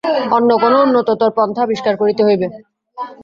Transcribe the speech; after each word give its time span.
অন্য 0.31 0.49
কোন 0.57 0.73
উন্নততর 0.83 1.31
পন্থা 1.37 1.61
আবিষ্কার 1.63 1.93
করিতে 1.97 2.21
হইবে। 2.23 2.47